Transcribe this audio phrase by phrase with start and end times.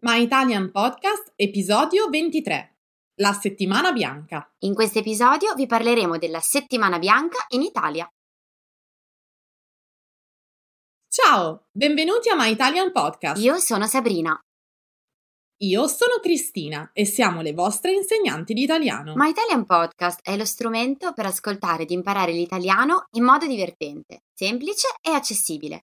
[0.00, 2.76] My Italian Podcast, episodio 23.
[3.16, 4.50] La settimana bianca.
[4.60, 8.08] In questo episodio vi parleremo della settimana bianca in Italia.
[11.08, 13.42] Ciao, benvenuti a My Italian Podcast.
[13.42, 14.34] Io sono Sabrina.
[15.58, 19.12] Io sono Cristina e siamo le vostre insegnanti di italiano.
[19.14, 24.88] My Italian Podcast è lo strumento per ascoltare ed imparare l'italiano in modo divertente, semplice
[25.02, 25.82] e accessibile.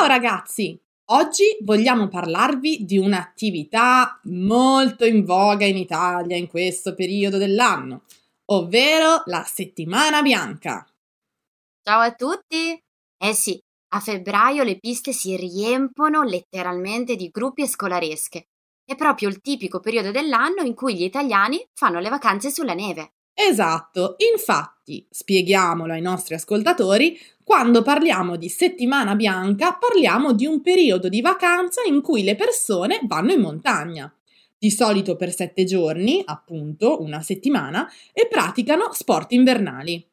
[0.00, 0.82] Ciao ragazzi!
[1.10, 8.04] Oggi vogliamo parlarvi di un'attività molto in voga in Italia in questo periodo dell'anno,
[8.46, 10.90] ovvero la settimana bianca.
[11.82, 12.82] Ciao a tutti!
[13.18, 13.60] Eh sì,
[13.92, 18.46] a febbraio le piste si riempono letteralmente di gruppi e scolaresche.
[18.82, 23.16] È proprio il tipico periodo dell'anno in cui gli italiani fanno le vacanze sulla neve.
[23.34, 27.18] Esatto, infatti, spieghiamolo ai nostri ascoltatori,
[27.50, 33.00] quando parliamo di settimana bianca parliamo di un periodo di vacanza in cui le persone
[33.02, 34.16] vanno in montagna,
[34.56, 40.08] di solito per sette giorni, appunto una settimana, e praticano sport invernali.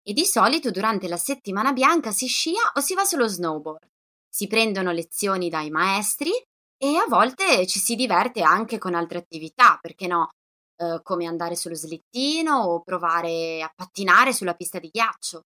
[0.00, 3.88] E di solito durante la settimana bianca si scia o si va sullo snowboard.
[4.28, 6.30] Si prendono lezioni dai maestri
[6.76, 10.28] e a volte ci si diverte anche con altre attività, perché no?
[10.76, 15.42] Eh, come andare sullo slittino o provare a pattinare sulla pista di ghiaccio.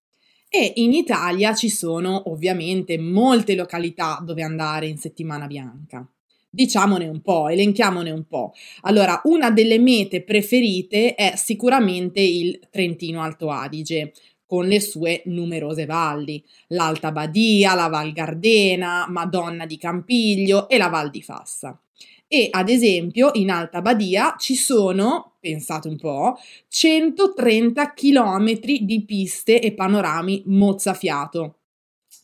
[0.55, 6.07] E in Italia ci sono ovviamente molte località dove andare in settimana bianca.
[6.51, 8.53] Diciamone un po', elenchiamone un po'.
[8.83, 14.13] Allora, una delle mete preferite è sicuramente il Trentino Alto Adige,
[14.45, 20.89] con le sue numerose valli, l'Alta Badia, la Val Gardena, Madonna di Campiglio e la
[20.89, 21.82] Val di Fassa.
[22.35, 29.61] E ad esempio in Alta Badia ci sono, pensate un po', 130 km di piste
[29.61, 31.59] e panorami mozzafiato.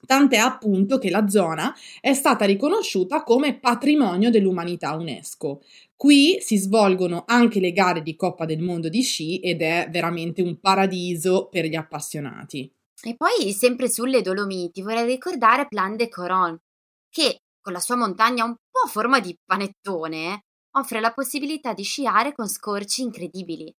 [0.06, 5.60] Tant'è appunto che la zona è stata riconosciuta come patrimonio dell'umanità UNESCO.
[5.94, 10.40] Qui si svolgono anche le gare di Coppa del Mondo di sci ed è veramente
[10.40, 12.72] un paradiso per gli appassionati.
[13.02, 16.58] E poi, sempre sulle Dolomiti, vorrei ricordare Plan de Coron,
[17.10, 20.42] che con la sua montagna un po' a forma di panettone
[20.72, 23.72] offre la possibilità di sciare con scorci incredibili.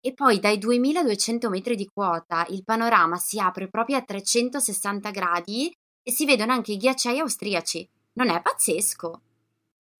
[0.00, 5.72] E poi dai 2200 metri di quota il panorama si apre proprio a 360 gradi
[6.02, 7.88] e si vedono anche i ghiacciai austriaci.
[8.14, 9.22] Non è pazzesco?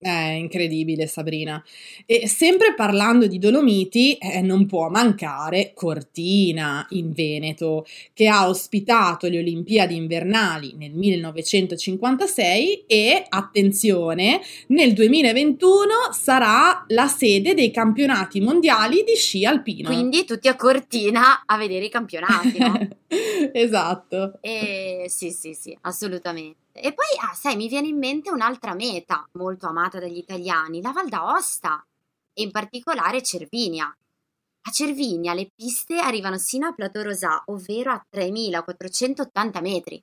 [0.04, 1.64] È incredibile, Sabrina.
[2.04, 9.28] E sempre parlando di Dolomiti, eh, non può mancare Cortina in Veneto, che ha ospitato
[9.28, 19.04] le Olimpiadi invernali nel 1956 e, attenzione, nel 2021 sarà la sede dei campionati mondiali
[19.06, 19.88] di sci alpino.
[19.88, 22.88] Quindi tutti a Cortina a vedere i campionati, no?
[23.54, 24.36] esatto.
[24.42, 26.63] E sì, sì, sì, assolutamente.
[26.76, 30.90] E poi, ah, sai, mi viene in mente un'altra meta molto amata dagli italiani, la
[30.90, 31.86] Val d'Aosta,
[32.32, 33.86] e in particolare Cervinia.
[33.86, 40.02] A Cervinia le piste arrivano sino a Plateau Rosà, ovvero a 3480 metri.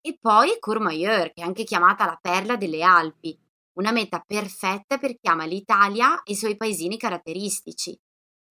[0.00, 3.38] E poi Courmayeur, che è anche chiamata la perla delle Alpi,
[3.74, 7.94] una meta perfetta per chi ama l'Italia e i suoi paesini caratteristici.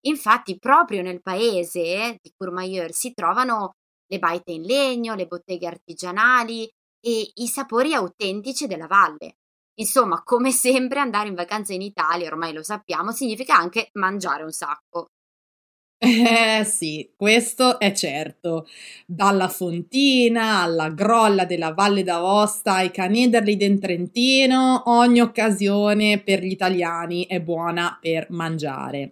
[0.02, 3.74] Infatti, proprio nel paese di Courmayeur si trovano
[4.06, 6.72] le baite in legno, le botteghe artigianali,
[7.02, 9.38] e i sapori autentici della valle.
[9.80, 14.52] Insomma, come sempre andare in vacanza in Italia, ormai lo sappiamo, significa anche mangiare un
[14.52, 15.08] sacco.
[16.02, 18.66] Eh sì, questo è certo.
[19.06, 26.52] Dalla Fontina alla Grolla della Valle d'Aosta ai Canederli del Trentino, ogni occasione per gli
[26.52, 29.12] italiani è buona per mangiare.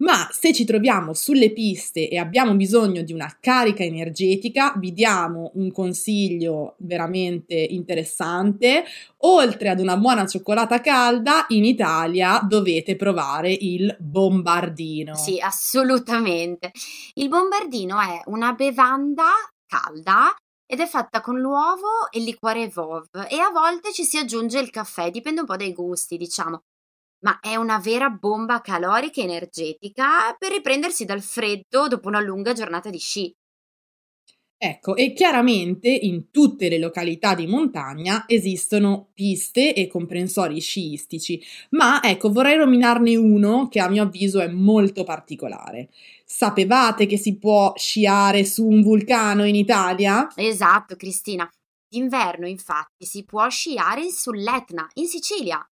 [0.00, 5.50] Ma se ci troviamo sulle piste e abbiamo bisogno di una carica energetica, vi diamo
[5.54, 8.84] un consiglio veramente interessante.
[9.18, 15.14] Oltre ad una buona cioccolata calda, in Italia dovete provare il bombardino.
[15.14, 16.72] Sì, assolutamente.
[17.14, 19.28] Il bombardino è una bevanda
[19.66, 20.34] calda
[20.66, 24.60] ed è fatta con l'uovo e il liquore Vov e a volte ci si aggiunge
[24.60, 26.62] il caffè, dipende un po' dai gusti, diciamo.
[27.20, 32.52] Ma è una vera bomba calorica e energetica per riprendersi dal freddo dopo una lunga
[32.52, 33.34] giornata di sci.
[34.62, 42.02] Ecco, e chiaramente in tutte le località di montagna esistono piste e comprensori sciistici, ma
[42.02, 45.88] ecco, vorrei nominarne uno che a mio avviso è molto particolare.
[46.26, 50.30] Sapevate che si può sciare su un vulcano in Italia?
[50.34, 51.50] Esatto, Cristina.
[51.88, 55.66] D'inverno, infatti, si può sciare sull'Etna, in Sicilia.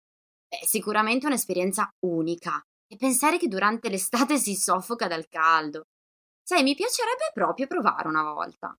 [0.58, 2.64] È sicuramente un'esperienza unica.
[2.88, 5.88] E pensare che durante l'estate si soffoca dal caldo.
[6.42, 8.76] Sai, mi piacerebbe proprio provare una volta.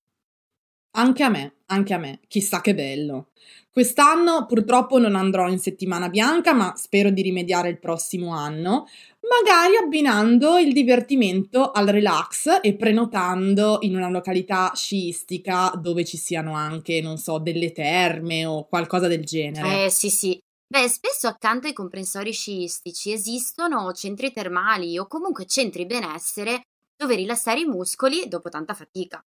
[0.92, 3.28] Anche a me, anche a me, chissà che bello.
[3.70, 8.88] Quest'anno purtroppo non andrò in settimana bianca, ma spero di rimediare il prossimo anno,
[9.20, 16.54] magari abbinando il divertimento al relax e prenotando in una località sciistica dove ci siano
[16.54, 19.84] anche, non so, delle terme o qualcosa del genere.
[19.84, 20.40] Eh sì sì.
[20.70, 27.60] Beh, spesso accanto ai comprensori sciistici esistono centri termali o comunque centri benessere dove rilassare
[27.60, 29.18] i muscoli dopo tanta fatica.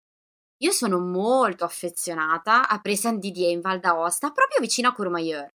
[0.62, 5.48] Io sono molto affezionata a Presan Didier in Val d'Aosta, proprio vicino a Courmayeur.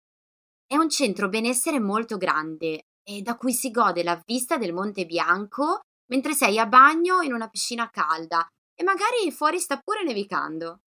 [0.65, 5.05] È un centro benessere molto grande e da cui si gode la vista del Monte
[5.05, 10.79] Bianco mentre sei a bagno in una piscina calda e magari fuori sta pure nevicando.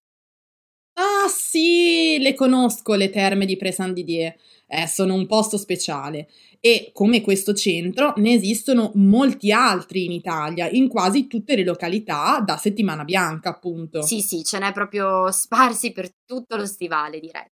[1.01, 4.35] Ah sì, le conosco le terme di Presan Didier.
[4.67, 6.29] Eh, sono un posto speciale
[6.61, 12.41] e come questo centro ne esistono molti altri in Italia, in quasi tutte le località
[12.45, 14.03] da settimana bianca, appunto.
[14.03, 17.47] Sì, sì, ce n'è proprio sparsi per tutto lo stivale, direi.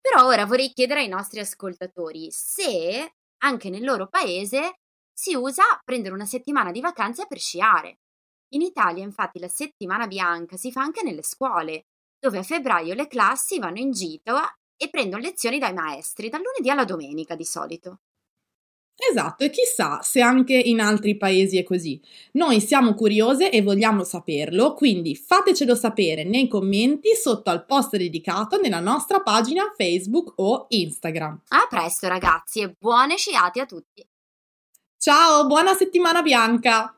[0.00, 3.12] Però ora vorrei chiedere ai nostri ascoltatori se
[3.44, 4.78] anche nel loro paese
[5.12, 7.98] si usa prendere una settimana di vacanza per sciare.
[8.54, 11.87] In Italia, infatti, la settimana bianca si fa anche nelle scuole,
[12.18, 16.70] dove a febbraio le classi vanno in gita e prendono lezioni dai maestri, dal lunedì
[16.70, 18.00] alla domenica di solito.
[19.00, 22.00] Esatto, e chissà se anche in altri paesi è così.
[22.32, 28.60] Noi siamo curiose e vogliamo saperlo, quindi fatecelo sapere nei commenti sotto al post dedicato
[28.60, 31.42] nella nostra pagina Facebook o Instagram.
[31.48, 34.04] A presto ragazzi e buone sciate a tutti!
[34.98, 36.97] Ciao, buona settimana bianca!